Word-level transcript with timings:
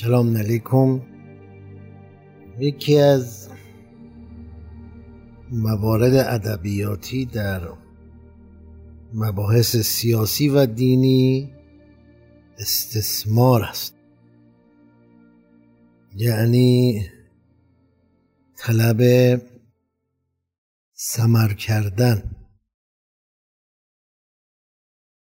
سلام 0.00 0.36
علیکم. 0.36 1.00
یکی 2.58 2.98
از 2.98 3.48
موارد 5.52 6.14
ادبیاتی 6.14 7.24
در 7.24 7.68
مباحث 9.12 9.76
سیاسی 9.76 10.48
و 10.48 10.66
دینی 10.66 11.52
استثمار 12.58 13.62
است. 13.62 13.94
یعنی 16.16 17.00
طلب 18.56 19.00
سمر 20.92 21.52
کردن. 21.52 22.36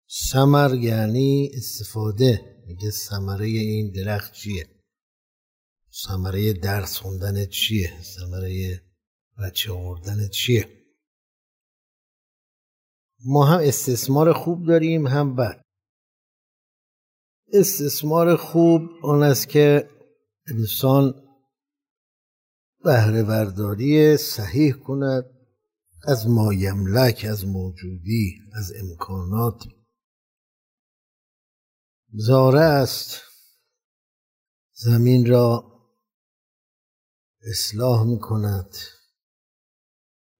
سمر 0.07 0.75
یعنی 0.75 1.49
استفاده. 1.53 2.58
میگه 2.69 2.91
ثمره 2.91 3.45
این 3.45 3.91
درخت 3.91 4.33
چیه؟ 4.33 4.69
ثمره 5.93 6.53
درس 6.53 6.97
خوندن 6.97 7.45
چیه؟ 7.45 8.01
ثمره 8.01 8.81
بچه 9.39 9.71
آوردن 9.71 10.27
چیه؟ 10.27 10.69
ما 13.25 13.45
هم 13.45 13.59
استثمار 13.59 14.33
خوب 14.33 14.67
داریم 14.67 15.07
هم 15.07 15.35
بد. 15.35 15.61
استثمار 17.53 18.35
خوب 18.35 18.81
آن 19.03 19.23
است 19.23 19.49
که 19.49 19.89
انسان 20.47 21.13
بهره 22.83 23.23
برداری 23.23 24.17
صحیح 24.17 24.73
کند 24.73 25.25
از 26.07 26.27
مایملک 26.27 27.25
از 27.29 27.45
موجودی 27.45 28.39
از 28.53 28.73
امکانات 28.75 29.63
زاره 32.13 32.61
است. 32.61 33.21
زمین 34.71 35.25
را 35.25 35.65
اصلاح 37.41 38.03
می 38.03 38.19
کند 38.19 38.75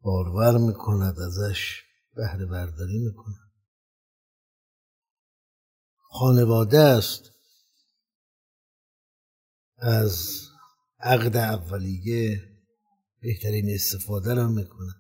بارور 0.01 0.57
می 0.57 0.73
کند 0.73 1.19
ازش. 1.19 1.83
بهره 2.15 2.45
برداری 2.45 2.99
می 2.99 3.13
کند 3.15 3.51
خانواده 5.97 6.79
است. 6.79 7.31
از 9.77 10.41
عقد 10.99 11.37
اولیه 11.37 12.57
بهترین 13.19 13.69
استفاده 13.75 14.33
را 14.33 14.47
می‌کنه 14.47 14.95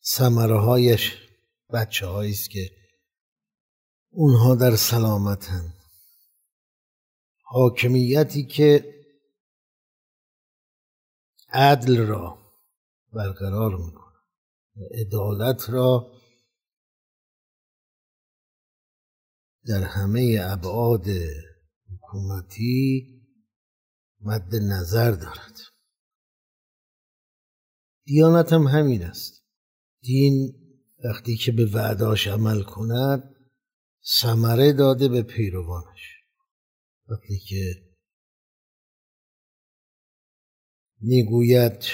سمره 0.00 0.60
هایش 0.60 1.23
بچه 1.74 2.08
است 2.08 2.50
که 2.50 2.70
اونها 4.10 4.54
در 4.54 4.76
سلامتن. 4.76 5.74
حاکمیتی 7.42 8.46
که 8.46 8.94
عدل 11.52 12.06
را 12.06 12.38
برقرار 13.12 13.76
می‌کنه 13.76 14.14
عدالت 15.00 15.70
را 15.70 16.20
در 19.66 19.82
همه 19.82 20.38
ابعاد 20.42 21.06
حکومتی 21.92 23.10
مد 24.20 24.54
نظر 24.54 25.10
دارد. 25.10 25.60
دیانت 28.04 28.52
هم 28.52 28.62
همین 28.62 29.02
است. 29.02 29.44
دین 30.02 30.63
وقتی 31.04 31.36
که 31.36 31.52
به 31.52 31.66
وعداش 31.66 32.26
عمل 32.26 32.62
کند 32.62 33.34
ثمره 34.20 34.72
داده 34.72 35.08
به 35.08 35.22
پیروانش. 35.22 36.14
وقتی 37.08 37.38
که 37.38 37.74
می‌گوید 41.00 41.84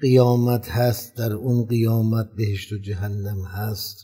قیامت 0.00 0.68
هست 0.68 1.16
در 1.16 1.32
اون 1.32 1.66
قیامت 1.66 2.26
بهشت 2.36 2.72
و 2.72 2.78
جهنم 2.78 3.44
هست 3.44 3.96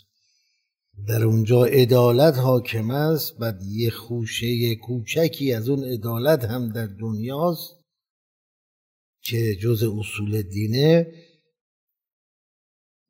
در 1.07 1.25
اونجا 1.25 1.65
عدالت 1.65 2.35
حاکم 2.35 2.91
است 2.91 3.39
بعد 3.39 3.63
یه 3.63 3.91
خوشه 3.91 4.75
کوچکی 4.75 5.53
از 5.53 5.69
اون 5.69 5.85
عدالت 5.85 6.45
هم 6.45 6.73
در 6.73 6.87
دنیاست 6.87 7.75
که 9.23 9.57
جز 9.63 9.83
اصول 9.83 10.43
دینه. 10.43 11.13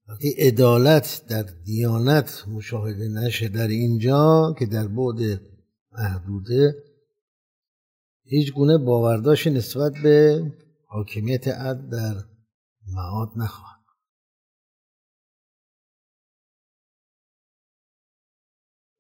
وقتی 0.08 0.28
عدالت 0.28 1.26
در 1.28 1.42
دیانت 1.42 2.44
مشاهده 2.48 3.08
نشه 3.08 3.48
در 3.48 3.69
اینجا 3.69 4.54
که 4.58 4.66
در 4.66 4.88
بعد 4.88 5.41
محدوده 5.92 6.84
هیچ 8.24 8.52
گونه 8.52 8.78
باورداشت 8.78 9.46
نسبت 9.46 9.92
به 10.02 10.42
حاکمیت 10.86 11.48
عد 11.48 11.88
در 11.91 12.24
معاد 12.86 13.28
نخواهد. 13.36 13.78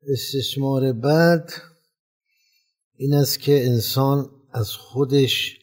استثمار 0.08 0.92
بعد 0.92 1.52
این 2.94 3.14
است 3.14 3.40
که 3.40 3.66
انسان 3.66 4.30
از 4.52 4.70
خودش 4.70 5.58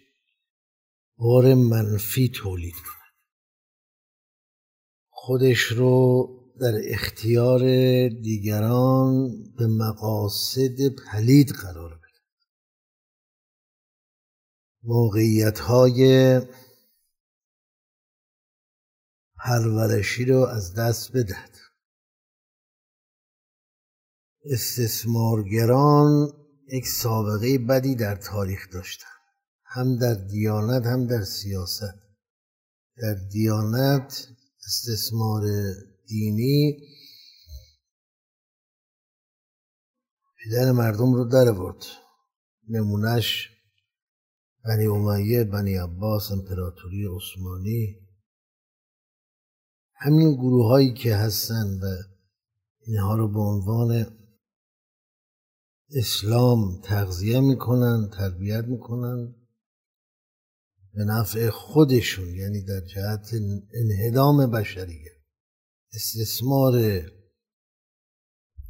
بار 1.18 1.54
منفی 1.54 2.30
تولید 2.30 2.74
کنه. 2.74 2.95
خودش 5.26 5.60
رو 5.64 6.30
در 6.60 6.74
اختیار 6.84 7.60
دیگران 8.10 9.30
به 9.58 9.68
مقاصد 9.68 10.88
پلید 10.88 11.52
قرار 11.52 11.96
بده. 11.96 12.22
موقعیت 14.84 15.60
های 15.60 16.42
پرورشی 19.38 20.26
رو 20.26 20.40
از 20.40 20.74
دست 20.74 21.12
بدهد. 21.18 21.58
استثمارگران 24.46 26.34
یک 26.68 26.88
سابقه 26.88 27.58
بدی 27.58 27.96
در 27.96 28.16
تاریخ 28.16 28.70
داشتن 28.74 29.16
هم 29.64 29.98
در 29.98 30.14
دیانت 30.14 30.86
هم 30.86 31.08
در 31.08 31.24
سیاست. 31.24 31.96
در 32.98 33.14
دیانت 33.14 34.35
استثمار 34.66 35.44
دینی. 36.08 36.78
پدر 40.38 40.72
مردم 40.72 41.14
رو 41.14 41.24
در 41.26 41.52
برد 41.52 41.86
نمونهش 42.70 43.50
بنی 44.66 44.86
امیه 44.86 45.44
بنی 45.44 45.76
عباس 45.76 46.32
امپراتوری 46.32 47.06
عثمانی. 47.06 47.96
همین 49.96 50.34
گروه 50.34 50.68
هایی 50.68 50.94
که 50.94 51.16
هستن 51.16 51.80
و 51.82 51.86
اینها 52.88 53.16
رو 53.16 53.28
به 53.28 53.40
عنوان 53.40 54.18
اسلام 55.92 56.82
تغذیه 56.82 57.40
می‌کنن 57.40 58.10
تربیت 58.10 58.64
می‌کنن. 58.64 59.36
به 60.96 61.04
نفع 61.04 61.50
خودشون 61.50 62.36
یعنی 62.36 62.62
در 62.64 62.82
جهت 62.82 63.34
انهدام 63.74 64.52
بشریه 64.52 65.12
استثمار 65.94 67.02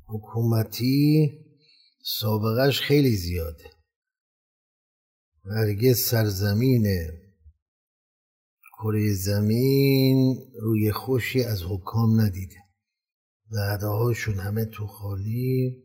حکومتی 0.05 1.29
سابقش 2.03 2.81
خیلی 2.81 3.15
زیاده. 3.15 3.63
هرگز 5.45 5.99
سرزمین 5.99 6.87
کره 8.79 9.13
زمین 9.13 10.37
روی 10.61 10.91
خوشی 10.91 11.43
از 11.43 11.63
حکام 11.63 12.21
ندیده. 12.21 12.55
وعده 13.51 13.87
هاشون 13.87 14.39
همه 14.39 14.65
تو 14.65 14.87
خالی 14.87 15.83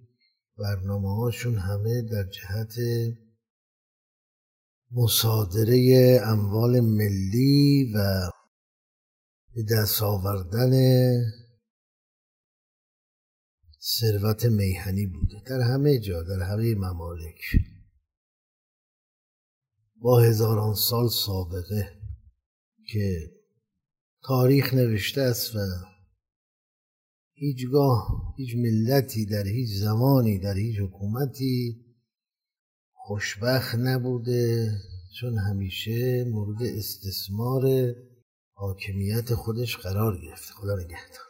برنامه 0.58 1.16
هاشون 1.16 1.54
همه 1.58 2.02
در 2.02 2.25
جهت 2.25 2.75
مصادره 4.92 6.20
اموال 6.25 6.81
ملی 6.81 7.92
و 7.94 8.31
به 9.54 9.62
دست 9.62 10.02
آوردن 10.02 10.72
ثروت 13.82 14.44
میهنی 14.44 15.06
بوده. 15.06 15.42
در 15.46 15.60
همه 15.60 15.98
جا 15.98 16.22
در 16.22 16.42
همه 16.42 16.75
ممالک. 16.75 17.40
با 19.96 20.20
هزاران 20.20 20.75
سال 20.75 21.08
سابقه 21.08 22.00
که 22.87 23.31
تاریخ 24.22 24.75
نوشته 24.75 25.20
است 25.20 25.56
و 25.56 25.58
هیچگاه 27.32 28.34
هیچ 28.37 28.56
ملتی 28.56 29.26
در 29.26 29.46
هیچ 29.46 29.70
زمانی 29.70 30.38
در 30.38 30.54
هیچ 30.56 30.76
حکومتی 30.78 31.84
خوشبخت 33.10 33.74
نبوده 33.74 34.72
چون 35.20 35.38
همیشه 35.38 36.24
مورد 36.24 36.62
استثمار 36.62 37.94
حاکمیت 38.54 39.34
خودش 39.34 39.76
قرار 39.76 40.20
گرفته. 40.20 40.52
خدا 40.54 40.74
نگهدار. 40.74 41.29